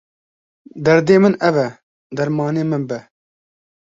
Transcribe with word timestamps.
Derdê 0.85 1.17
min 1.23 1.35
ev 1.49 1.55
e, 1.65 1.69
dermanê 2.17 2.63
min 2.71 2.83
be. 2.89 2.99